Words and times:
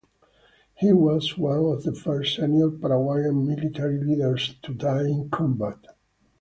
He 0.73 0.91
was 0.93 1.37
one 1.37 1.63
of 1.65 1.83
the 1.83 1.93
first 1.93 2.37
senior 2.37 2.71
Paraguayan 2.71 3.45
military 3.45 4.03
leaders 4.03 4.55
to 4.63 4.73
die 4.73 5.03
in 5.03 5.29
combat. 5.29 5.77